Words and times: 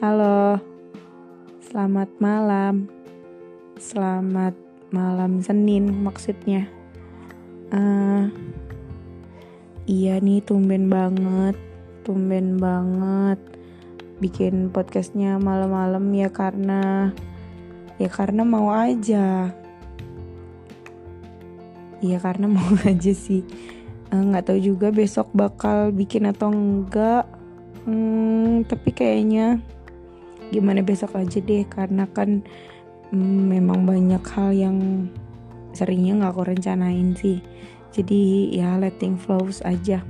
Halo, 0.00 0.56
selamat 1.60 2.08
malam. 2.24 2.88
Selamat 3.76 4.56
malam 4.88 5.44
Senin 5.44 5.92
maksudnya. 5.92 6.72
Uh, 7.68 8.32
iya 9.84 10.16
nih, 10.16 10.40
tumben 10.40 10.88
banget, 10.88 11.52
tumben 12.00 12.56
banget 12.56 13.36
bikin 14.24 14.72
podcastnya 14.72 15.36
malam-malam 15.36 16.08
ya 16.16 16.32
karena 16.32 17.12
ya 18.00 18.08
karena 18.08 18.40
mau 18.40 18.72
aja. 18.72 19.52
Iya 22.00 22.16
karena 22.24 22.48
mau 22.56 22.72
aja 22.88 23.12
sih. 23.12 23.44
Eh, 24.08 24.16
nggak 24.16 24.48
uh, 24.48 24.48
tahu 24.48 24.64
juga 24.64 24.88
besok 24.96 25.28
bakal 25.36 25.92
bikin 25.92 26.24
atau 26.24 26.48
enggak. 26.48 27.28
Hmm, 27.84 28.64
tapi 28.64 28.96
kayaknya 28.96 29.60
gimana 30.50 30.82
besok 30.82 31.16
aja 31.16 31.38
deh 31.38 31.64
karena 31.66 32.04
kan 32.10 32.42
mm, 33.14 33.42
memang 33.50 33.86
banyak 33.86 34.22
hal 34.34 34.50
yang 34.50 35.08
seringnya 35.72 36.20
nggak 36.20 36.32
aku 36.34 36.42
rencanain 36.50 37.14
sih. 37.14 37.38
Jadi 37.90 38.54
ya 38.54 38.78
let 38.78 38.94
things 39.02 39.18
flows 39.22 39.62
aja. 39.66 40.02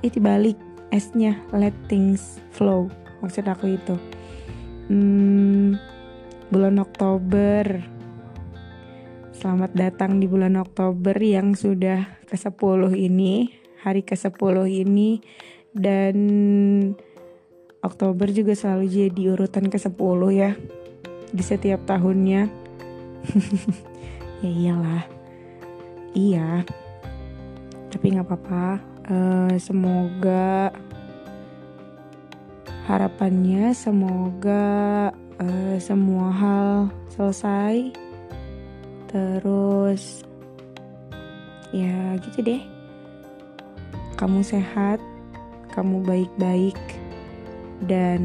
Itu 0.00 0.20
balik 0.20 0.56
S-nya 0.92 1.36
let 1.52 1.76
things 1.86 2.40
flow 2.52 2.88
maksud 3.20 3.44
aku 3.46 3.76
itu. 3.76 3.96
Hmm, 4.90 5.76
bulan 6.48 6.80
Oktober. 6.80 7.84
Selamat 9.30 9.72
datang 9.72 10.20
di 10.20 10.28
bulan 10.28 10.60
Oktober 10.60 11.16
yang 11.16 11.56
sudah 11.56 12.20
ke-10 12.28 12.92
ini 12.92 13.60
Hari 13.80 14.04
ke-10 14.04 14.56
ini. 14.68 15.24
Dan 15.70 16.16
Oktober 17.80 18.28
juga 18.28 18.52
selalu 18.52 18.92
jadi 18.92 19.22
urutan 19.32 19.72
ke-10 19.72 20.20
ya 20.36 20.52
di 21.32 21.40
setiap 21.40 21.80
tahunnya. 21.88 22.44
ya 24.44 24.50
iyalah. 24.52 25.04
Iya. 26.12 26.68
Tapi 27.88 28.04
nggak 28.12 28.28
apa-apa. 28.28 28.66
Uh, 29.10 29.54
semoga 29.56 30.70
harapannya 32.84 33.72
semoga 33.72 35.08
uh, 35.40 35.76
semua 35.80 36.28
hal 36.36 36.92
selesai. 37.16 37.96
Terus 39.08 40.20
ya 41.72 42.20
gitu 42.28 42.44
deh. 42.44 42.62
Kamu 44.20 44.44
sehat, 44.44 45.00
kamu 45.72 46.04
baik-baik 46.04 46.99
dan 47.84 48.20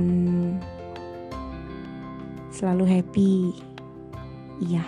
selalu 2.55 2.83
happy. 2.87 3.35
Iya. 4.63 4.83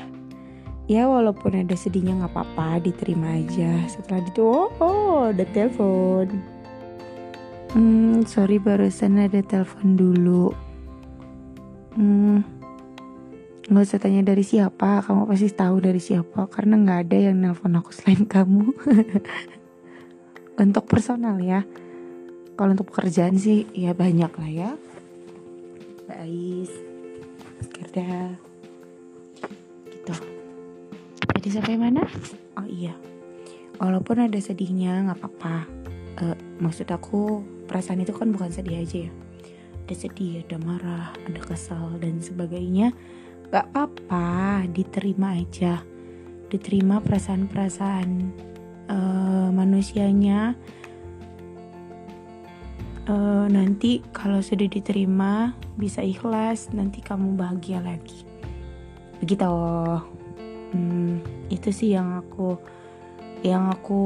Ya 0.87 1.03
walaupun 1.03 1.67
ada 1.67 1.75
sedihnya 1.75 2.15
nggak 2.23 2.31
apa-apa, 2.31 2.79
diterima 2.79 3.35
aja. 3.35 3.83
Setelah 3.91 4.23
itu, 4.23 4.39
oh, 4.39 4.71
oh 4.79 5.27
ada 5.35 5.43
telepon. 5.51 6.31
Hmm, 7.75 8.23
sorry 8.23 8.55
barusan 8.55 9.19
ada 9.19 9.43
telepon 9.43 9.99
dulu. 9.99 10.55
Hmm, 11.99 12.39
nggak 13.67 13.83
usah 13.83 13.99
tanya 13.99 14.23
dari 14.23 14.47
siapa, 14.47 15.03
kamu 15.03 15.27
pasti 15.27 15.51
tahu 15.51 15.83
dari 15.83 15.99
siapa 15.99 16.47
karena 16.47 16.79
nggak 16.79 16.99
ada 17.03 17.17
yang 17.19 17.35
nelpon 17.43 17.75
aku 17.75 17.91
selain 17.91 18.23
kamu. 18.23 18.71
Untuk 20.63 20.87
personal 20.87 21.35
ya 21.43 21.67
kalau 22.57 22.73
untuk 22.73 22.89
pekerjaan 22.89 23.37
sih 23.37 23.69
ya 23.71 23.93
banyak 23.93 24.33
lah 24.33 24.49
ya. 24.51 24.69
Mbak 26.09 26.19
Ais 26.25 26.71
Gerda 27.71 28.35
gitu. 29.93 30.15
Jadi 31.37 31.47
sampai 31.53 31.77
mana? 31.77 32.03
Oh 32.57 32.65
iya 32.65 32.97
walaupun 33.81 34.25
ada 34.25 34.37
sedihnya 34.41 35.09
nggak 35.09 35.19
apa-apa. 35.21 35.57
Uh, 36.17 36.37
maksud 36.57 36.89
aku 36.89 37.45
perasaan 37.69 38.01
itu 38.01 38.13
kan 38.13 38.33
bukan 38.33 38.49
sedih 38.49 38.81
aja 38.81 39.05
ya. 39.09 39.11
Ada 39.87 39.95
sedih 39.95 40.43
ada 40.43 40.57
marah 40.59 41.13
ada 41.25 41.41
kesal 41.41 41.95
dan 42.01 42.19
sebagainya. 42.19 42.91
Nggak 43.53 43.65
apa-apa 43.71 44.65
diterima 44.73 45.37
aja. 45.37 45.81
Diterima 46.47 46.99
perasaan-perasaan 47.03 48.09
uh, 48.89 49.49
manusianya 49.53 50.57
uh, 53.07 53.45
nanti 53.47 54.03
kalau 54.11 54.43
sudah 54.43 54.67
diterima 54.67 55.55
bisa 55.79 56.03
ikhlas 56.03 56.69
nanti 56.75 56.99
kamu 56.99 57.39
bahagia 57.39 57.79
lagi. 57.81 58.27
Begitu. 59.23 59.47
Hmm, 60.75 61.23
itu 61.47 61.69
sih 61.71 61.95
yang 61.95 62.19
aku 62.19 62.59
yang 63.41 63.71
aku 63.71 64.03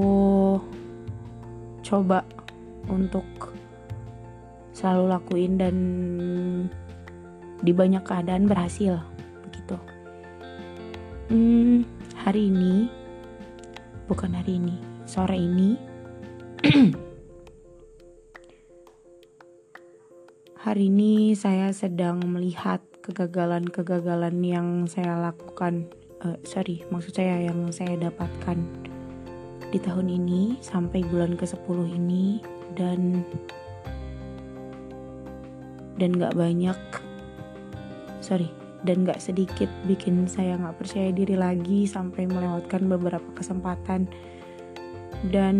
coba 1.81 2.21
untuk 2.85 3.25
selalu 4.77 5.03
lakuin 5.09 5.53
dan 5.57 5.75
di 7.61 7.73
banyak 7.73 8.05
keadaan 8.05 8.45
berhasil. 8.45 9.01
Begitu. 9.49 9.77
Hmm, 11.33 11.83
hari 12.21 12.53
ini 12.53 12.85
bukan 14.05 14.35
hari 14.35 14.59
ini 14.59 14.75
sore 15.07 15.39
ini 15.39 15.79
Hari 20.61 20.93
ini 20.93 21.33
saya 21.33 21.73
sedang 21.73 22.21
melihat 22.21 22.85
kegagalan-kegagalan 23.01 24.45
yang 24.45 24.85
saya 24.85 25.17
lakukan, 25.17 25.89
uh, 26.21 26.37
sorry, 26.45 26.85
maksud 26.93 27.17
saya 27.17 27.49
yang 27.49 27.73
saya 27.73 27.97
dapatkan 27.97 28.61
di 29.73 29.81
tahun 29.81 30.21
ini 30.21 30.61
sampai 30.61 31.01
bulan 31.09 31.33
ke-10 31.33 31.97
ini 31.97 32.45
dan 32.77 33.25
dan 35.97 36.13
gak 36.21 36.37
banyak, 36.37 36.77
sorry, 38.21 38.53
dan 38.85 39.01
gak 39.01 39.17
sedikit 39.17 39.73
bikin 39.89 40.29
saya 40.29 40.61
gak 40.61 40.77
percaya 40.77 41.09
diri 41.09 41.41
lagi 41.41 41.89
sampai 41.89 42.29
melewatkan 42.29 42.85
beberapa 42.85 43.33
kesempatan. 43.33 44.05
Dan 45.25 45.57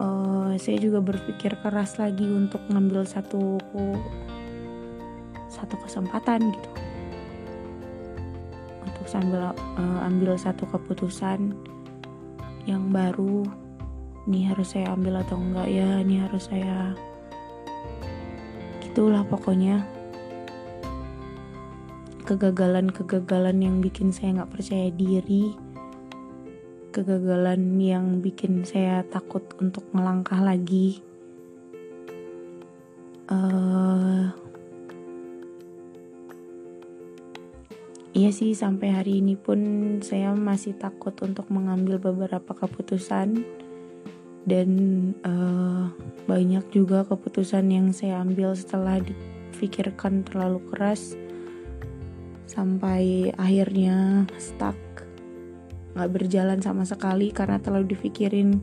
uh, 0.00 0.50
saya 0.56 0.80
juga 0.80 0.98
berpikir 1.04 1.52
keras 1.60 2.00
lagi 2.00 2.24
untuk 2.24 2.64
ngambil 2.72 3.04
satu 3.04 3.60
satu 5.52 5.74
kesempatan 5.84 6.50
gitu. 6.50 6.70
Untuk 8.80 9.06
sambil 9.06 9.52
uh, 9.52 10.00
ambil 10.08 10.34
satu 10.40 10.64
keputusan 10.66 11.52
yang 12.64 12.88
baru 12.88 13.44
ini 14.28 14.46
harus 14.46 14.76
saya 14.76 14.92
ambil 14.92 15.20
atau 15.20 15.40
enggak 15.40 15.68
ya 15.68 16.00
ini 16.00 16.24
harus 16.24 16.48
saya 16.48 16.96
gitulah 18.80 19.22
pokoknya. 19.28 19.84
Kegagalan-kegagalan 22.30 23.58
yang 23.58 23.76
bikin 23.82 24.14
saya 24.14 24.38
nggak 24.38 24.54
percaya 24.54 24.86
diri 24.94 25.50
kegagalan 26.90 27.78
yang 27.78 28.18
bikin 28.18 28.66
saya 28.66 29.06
takut 29.06 29.46
untuk 29.62 29.86
melangkah 29.94 30.42
lagi. 30.42 30.98
Uh, 33.30 34.26
iya 38.10 38.34
sih 38.34 38.58
sampai 38.58 38.90
hari 38.90 39.22
ini 39.22 39.38
pun 39.38 39.58
saya 40.02 40.34
masih 40.34 40.74
takut 40.74 41.14
untuk 41.22 41.46
mengambil 41.46 42.02
beberapa 42.02 42.50
keputusan 42.58 43.46
dan 44.50 44.70
uh, 45.22 45.94
banyak 46.26 46.66
juga 46.74 47.06
keputusan 47.06 47.70
yang 47.70 47.94
saya 47.94 48.18
ambil 48.26 48.58
setelah 48.58 48.98
dipikirkan 48.98 50.26
terlalu 50.26 50.58
keras 50.74 51.14
sampai 52.50 53.30
akhirnya 53.38 54.26
stuck 54.42 54.74
nggak 55.94 56.10
berjalan 56.10 56.62
sama 56.62 56.86
sekali 56.86 57.34
karena 57.34 57.58
terlalu 57.58 57.98
dipikirin. 57.98 58.62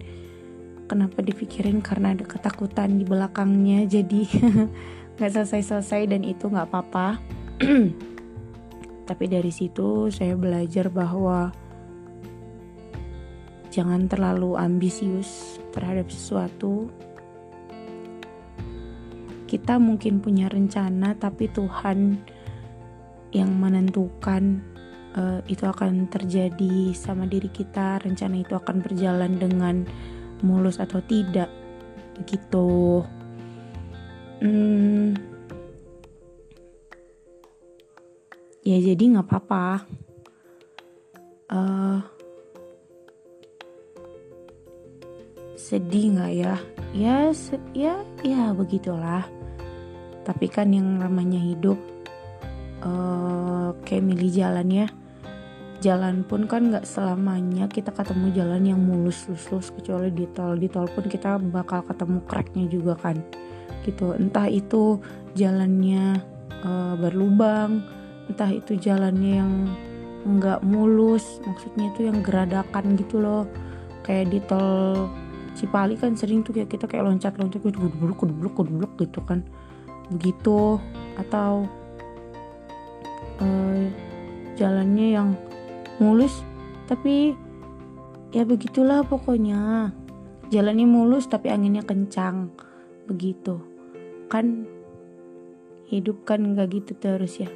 Kenapa 0.88 1.20
dipikirin? 1.20 1.84
Karena 1.84 2.16
ada 2.16 2.24
ketakutan 2.24 2.96
di 2.96 3.04
belakangnya 3.04 3.84
jadi 3.84 4.24
nggak 5.20 5.32
selesai-selesai 5.34 6.08
dan 6.08 6.24
itu 6.24 6.48
nggak 6.48 6.68
apa-apa. 6.72 7.20
Tapi 9.10 9.26
dari 9.28 9.52
situ 9.52 10.12
saya 10.12 10.36
belajar 10.36 10.92
bahwa 10.92 11.52
jangan 13.72 14.08
terlalu 14.08 14.56
ambisius 14.56 15.60
terhadap 15.76 16.12
sesuatu. 16.12 16.92
Kita 19.48 19.80
mungkin 19.80 20.20
punya 20.20 20.52
rencana 20.52 21.16
tapi 21.16 21.48
Tuhan 21.48 22.20
yang 23.32 23.48
menentukan 23.56 24.60
uh, 25.18 25.40
itu 25.50 25.66
akan 25.66 26.08
terjadi 26.08 26.94
sama 26.94 27.26
diri 27.26 27.50
kita 27.50 28.00
rencana 28.06 28.38
itu 28.38 28.54
akan 28.54 28.86
berjalan 28.86 29.42
dengan 29.42 29.84
mulus 30.46 30.78
atau 30.78 31.02
tidak 31.02 31.50
gitu 32.30 33.02
hmm, 34.40 35.18
ya 38.68 38.78
jadi 38.84 39.04
nggak 39.18 39.28
apa-apa. 39.32 39.88
Uh, 41.48 42.04
sedih 45.56 46.20
nggak 46.20 46.34
ya? 46.36 46.56
Ya 46.92 47.18
ya 47.72 47.96
ya 48.28 48.52
begitulah. 48.52 49.24
Tapi 50.28 50.52
kan 50.52 50.76
yang 50.76 51.00
namanya 51.00 51.40
hidup 51.40 51.80
uh, 52.84 53.72
kayak 53.88 54.04
milih 54.04 54.28
jalan 54.36 54.68
ya 54.84 54.88
jalan 55.78 56.26
pun 56.26 56.50
kan 56.50 56.74
nggak 56.74 56.90
selamanya 56.90 57.70
kita 57.70 57.94
ketemu 57.94 58.34
jalan 58.34 58.64
yang 58.66 58.82
mulus 58.82 59.30
lus 59.30 59.70
kecuali 59.70 60.10
di 60.10 60.26
tol. 60.34 60.58
Di 60.58 60.68
tol 60.70 60.90
pun 60.90 61.06
kita 61.06 61.38
bakal 61.38 61.86
ketemu 61.86 62.18
cracknya 62.26 62.66
juga 62.66 62.94
kan 62.98 63.18
gitu. 63.86 64.18
Entah 64.18 64.50
itu 64.50 64.98
jalannya 65.38 66.20
uh, 66.66 66.94
berlubang 66.98 67.86
entah 68.28 68.52
itu 68.52 68.76
jalannya 68.76 69.40
yang 69.40 69.54
nggak 70.28 70.60
mulus 70.68 71.40
maksudnya 71.48 71.88
itu 71.96 72.12
yang 72.12 72.20
geradakan 72.26 72.98
gitu 73.00 73.22
loh. 73.22 73.46
Kayak 74.04 74.26
di 74.34 74.40
tol 74.44 75.08
Cipali 75.58 75.98
kan 75.98 76.14
sering 76.14 76.46
tuh 76.46 76.54
kayak 76.54 76.70
kita 76.70 76.86
kayak 76.86 77.10
loncat-loncat 77.10 77.58
gitu 77.58 77.90
kudu 77.90 78.14
kudu 78.14 78.50
kudu 78.54 78.86
gitu 79.02 79.20
kan. 79.26 79.42
Begitu. 80.14 80.78
Atau 81.18 81.66
uh, 83.42 83.84
jalannya 84.54 85.08
yang 85.18 85.30
mulus 85.98 86.46
tapi 86.88 87.36
ya 88.32 88.44
begitulah 88.48 89.04
pokoknya. 89.04 89.92
Jalannya 90.48 90.88
mulus 90.88 91.28
tapi 91.28 91.52
anginnya 91.52 91.84
kencang. 91.84 92.52
Begitu. 93.08 93.60
Kan 94.32 94.68
hidup 95.92 96.24
kan 96.24 96.44
nggak 96.56 96.68
gitu 96.72 96.94
terus 96.96 97.44
ya. 97.44 97.50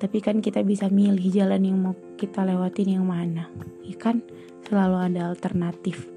Tapi 0.00 0.24
kan 0.24 0.40
kita 0.40 0.64
bisa 0.64 0.88
milih 0.88 1.28
jalan 1.28 1.60
yang 1.60 1.76
mau 1.76 1.94
kita 2.16 2.40
lewatin 2.44 2.96
yang 2.96 3.04
mana. 3.04 3.52
Ya 3.84 4.16
selalu 4.64 4.96
ada 5.12 5.28
alternatif. 5.28 6.08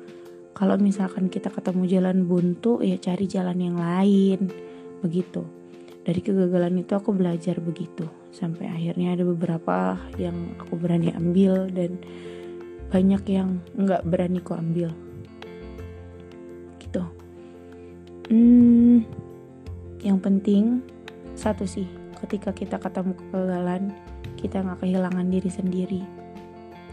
Kalau 0.54 0.78
misalkan 0.78 1.28
kita 1.28 1.50
ketemu 1.50 1.84
jalan 1.90 2.18
buntu 2.30 2.80
ya 2.80 2.96
cari 3.02 3.26
jalan 3.28 3.60
yang 3.60 3.76
lain. 3.76 4.48
Begitu 5.04 5.63
dari 6.04 6.20
kegagalan 6.20 6.84
itu 6.84 6.94
aku 6.96 7.16
belajar 7.16 7.64
begitu 7.64 8.04
sampai 8.36 8.68
akhirnya 8.68 9.16
ada 9.16 9.24
beberapa 9.24 9.96
yang 10.20 10.36
aku 10.60 10.76
berani 10.76 11.16
ambil 11.16 11.72
dan 11.72 11.96
banyak 12.92 13.24
yang 13.32 13.64
nggak 13.80 14.04
berani 14.06 14.40
ku 14.44 14.54
ambil. 14.54 14.92
Gitu. 16.78 17.04
Hmm, 18.30 19.08
yang 20.04 20.20
penting 20.20 20.84
satu 21.34 21.64
sih 21.66 21.88
ketika 22.22 22.52
kita 22.54 22.78
ketemu 22.78 23.16
kegagalan 23.18 23.84
kita 24.38 24.60
nggak 24.60 24.80
kehilangan 24.84 25.28
diri 25.32 25.50
sendiri. 25.50 26.04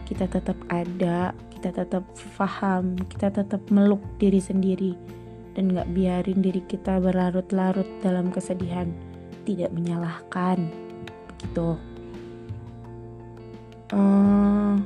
Kita 0.07 0.27
tetap 0.27 0.59
ada 0.71 1.35
kita 1.61 1.85
tetap 1.85 2.03
paham 2.41 2.97
kita 3.05 3.29
tetap 3.29 3.61
meluk 3.69 4.01
diri 4.17 4.41
sendiri 4.41 4.97
dan 5.55 5.71
nggak 5.71 5.91
biarin 5.91 6.39
diri 6.39 6.63
kita 6.63 6.99
berlarut-larut 7.03 7.87
dalam 7.99 8.31
kesedihan. 8.31 8.87
Tidak 9.43 9.73
menyalahkan. 9.73 10.69
Gitu. 11.41 11.75
Uh, 13.91 14.79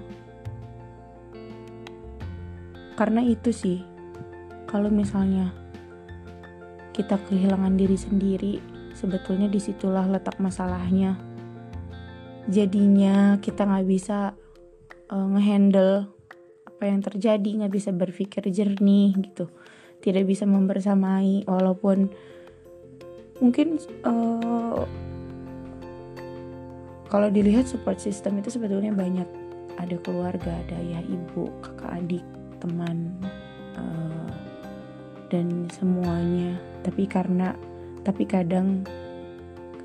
karena 2.97 3.21
itu 3.21 3.53
sih 3.53 3.79
kalau 4.65 4.89
misalnya 4.89 5.53
kita 6.95 7.19
kehilangan 7.29 7.75
diri 7.77 7.99
sendiri 7.99 8.53
sebetulnya 8.95 9.51
di 9.51 9.59
situlah 9.59 10.07
letak 10.07 10.39
masalahnya. 10.41 11.19
Jadinya 12.49 13.37
kita 13.43 13.67
nggak 13.67 13.85
bisa 13.89 14.33
uh, 15.11 15.27
ngehandle 15.35 16.09
apa 16.65 16.83
yang 16.91 16.99
terjadi 16.99 17.49
nggak 17.63 17.73
bisa 17.73 17.89
berpikir 17.95 18.43
jernih 18.51 19.15
gitu 19.21 19.47
tidak 20.01 20.25
bisa 20.27 20.43
membersamai 20.47 21.45
walaupun 21.47 22.11
mungkin 23.43 23.79
uh, 24.07 24.83
kalau 27.11 27.29
dilihat 27.29 27.69
support 27.69 28.01
system 28.01 28.41
itu 28.41 28.51
sebetulnya 28.51 28.91
banyak. 28.91 29.27
Ada 29.75 29.99
keluarga 30.07 30.55
ada 30.55 30.75
ayah 30.79 31.03
ibu 31.03 31.51
kakak 31.59 31.99
adik 31.99 32.25
teman 32.63 33.11
uh, 33.75 34.31
dan 35.27 35.67
semuanya. 35.71 36.55
Tapi 36.79 37.03
karena 37.03 37.51
tapi 38.07 38.23
kadang 38.23 38.87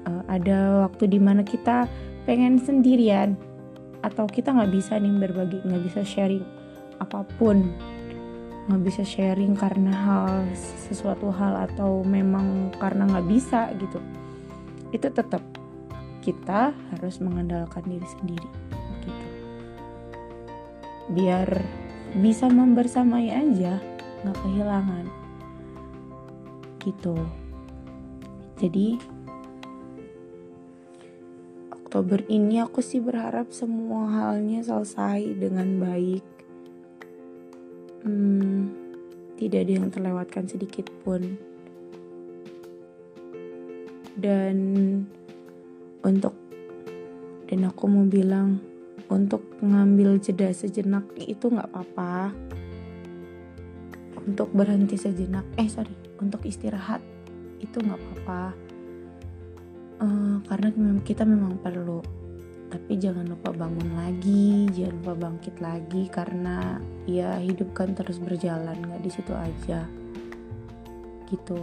uh, 0.07 0.23
ada 0.31 0.87
waktu 0.87 1.11
di 1.11 1.19
mana 1.19 1.43
kita 1.43 1.91
pengen 2.25 2.61
sendirian 2.61 3.35
atau 4.01 4.25
kita 4.25 4.53
nggak 4.55 4.73
bisa 4.73 4.97
nih 4.97 5.13
berbagi 5.13 5.59
nggak 5.65 5.83
bisa 5.85 6.01
sharing 6.05 6.45
apa 7.01 7.25
pun 7.37 7.69
nggak 8.71 8.87
bisa 8.87 9.03
sharing 9.03 9.59
karena 9.59 9.91
hal 9.91 10.47
sesuatu 10.87 11.35
hal 11.35 11.67
atau 11.67 12.07
memang 12.07 12.71
karena 12.79 13.11
nggak 13.11 13.27
bisa 13.27 13.75
gitu. 13.83 13.99
Itu 14.95 15.11
tetap 15.11 15.43
kita 16.23 16.71
harus 16.95 17.19
mengandalkan 17.19 17.83
diri 17.83 18.07
sendiri 18.07 18.51
gitu. 19.03 19.27
Biar 21.11 21.49
bisa 22.15 22.47
membersamai 22.47 23.35
aja 23.35 23.83
nggak 24.23 24.39
kehilangan 24.39 25.05
gitu. 26.87 27.19
Jadi 28.63 29.01
Oktober 31.75 32.23
ini 32.31 32.63
aku 32.63 32.79
sih 32.87 33.03
berharap 33.03 33.51
semua 33.51 34.07
halnya 34.07 34.63
selesai 34.63 35.27
dengan 35.35 35.83
baik 35.83 36.23
hmm, 38.05 38.61
tidak 39.41 39.65
ada 39.65 39.73
yang 39.73 39.89
terlewatkan 39.89 40.45
sedikit 40.49 40.89
pun. 41.05 41.37
Dan 44.21 44.57
untuk 46.05 46.37
dan 47.49 47.67
aku 47.67 47.85
mau 47.89 48.07
bilang 48.07 48.61
untuk 49.11 49.43
ngambil 49.59 50.21
jeda 50.23 50.53
sejenak 50.53 51.09
itu 51.17 51.49
nggak 51.51 51.73
apa-apa. 51.73 52.37
Untuk 54.21 54.53
berhenti 54.53 55.01
sejenak 55.01 55.49
eh 55.57 55.67
sorry 55.67 55.97
untuk 56.21 56.45
istirahat 56.45 57.01
itu 57.59 57.81
nggak 57.81 57.97
apa-apa. 57.97 58.43
Uh, 60.01 60.41
karena 60.49 60.69
kita 61.05 61.29
memang 61.29 61.61
perlu 61.61 62.01
tapi 62.71 63.03
jangan 63.03 63.27
lupa 63.27 63.51
bangun 63.51 63.99
lagi 63.99 64.71
jangan 64.71 64.95
lupa 65.03 65.15
bangkit 65.27 65.57
lagi 65.59 66.07
karena 66.07 66.79
ya 67.03 67.35
hidup 67.43 67.75
kan 67.75 67.99
terus 67.99 68.23
berjalan 68.23 68.79
nggak 68.79 69.03
di 69.03 69.11
situ 69.11 69.35
aja. 69.35 69.83
Gitu. 71.27 71.61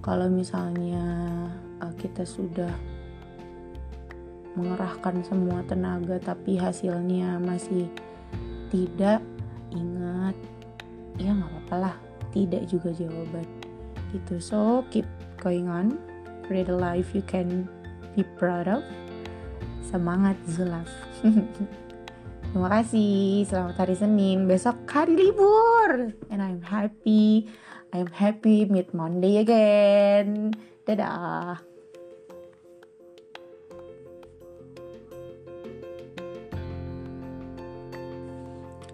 Kalau 0.00 0.30
misalnya 0.30 1.02
uh, 1.82 1.94
kita 1.98 2.22
sudah 2.22 2.70
mengerahkan 4.54 5.22
semua 5.26 5.66
tenaga 5.66 6.18
tapi 6.22 6.54
hasilnya 6.58 7.38
masih 7.42 7.90
tidak 8.70 9.22
ingat 9.74 10.34
ya 11.18 11.34
nggak 11.34 11.50
apa-apa 11.50 11.76
lah 11.90 11.96
tidak 12.30 12.70
juga 12.70 12.94
jawaban. 12.94 13.46
Gitu. 14.14 14.38
So 14.38 14.86
keep 14.94 15.06
going 15.42 15.66
on. 15.66 15.98
Create 16.46 16.70
a 16.70 16.74
life 16.74 17.14
you 17.14 17.22
can 17.22 17.66
be 18.18 18.26
proud 18.38 18.66
of 18.66 18.82
semangat 19.88 20.36
Zulaf. 20.44 20.88
Terima 22.50 22.66
kasih. 22.66 23.46
Selamat 23.46 23.86
hari 23.86 23.94
Senin. 23.94 24.50
Besok 24.50 24.82
hari 24.90 25.14
libur. 25.14 26.10
And 26.34 26.42
I'm 26.42 26.58
happy. 26.66 27.46
I'm 27.94 28.10
happy 28.10 28.66
meet 28.66 28.90
Monday 28.90 29.38
again. 29.38 30.50
Dadah. 30.82 31.62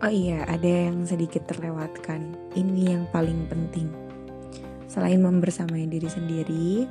Oh 0.05 0.13
iya, 0.13 0.45
ada 0.45 0.93
yang 0.93 1.09
sedikit 1.09 1.49
terlewatkan. 1.49 2.37
Ini 2.53 2.93
yang 2.93 3.05
paling 3.09 3.49
penting. 3.49 3.89
Selain 4.93 5.25
membersamai 5.25 5.89
diri 5.89 6.05
sendiri, 6.05 6.85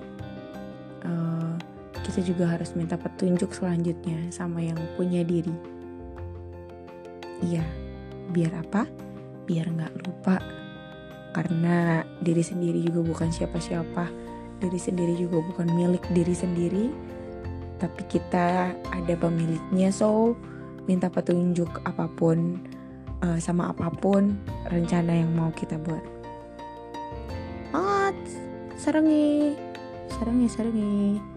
uh, 1.05 1.44
juga 2.21 2.47
harus 2.47 2.71
minta 2.77 2.95
petunjuk 2.95 3.51
selanjutnya 3.51 4.29
sama 4.31 4.61
yang 4.61 4.77
punya 4.95 5.25
diri. 5.25 5.51
Iya, 7.43 7.65
biar 8.31 8.63
apa? 8.63 8.87
Biar 9.43 9.67
nggak 9.71 10.07
lupa. 10.07 10.39
Karena 11.35 11.99
diri 12.23 12.39
sendiri 12.39 12.79
juga 12.79 13.03
bukan 13.03 13.33
siapa-siapa. 13.33 14.07
Diri 14.63 14.79
sendiri 14.79 15.19
juga 15.19 15.43
bukan 15.43 15.67
milik 15.75 16.03
diri 16.15 16.31
sendiri. 16.31 16.85
Tapi 17.75 18.01
kita 18.07 18.71
ada 18.71 19.13
pemiliknya, 19.19 19.91
so 19.91 20.31
minta 20.87 21.11
petunjuk 21.11 21.83
apa 21.83 22.07
pun 22.07 22.55
uh, 23.19 23.35
sama 23.35 23.75
apa 23.75 23.91
pun 23.91 24.39
rencana 24.71 25.11
yang 25.11 25.35
mau 25.35 25.51
kita 25.51 25.75
buat. 25.83 26.03
Semangat, 27.75 28.15
sarangi, 28.79 29.59
sarangi, 30.07 30.47
sarangi. 30.47 31.34